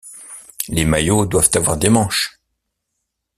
[0.69, 2.41] Les maillots doivent avoir des manches.